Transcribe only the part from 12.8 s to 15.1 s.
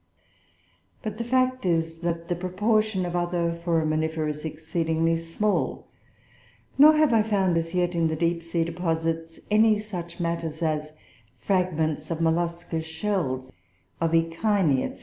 shells, of Echini, &c.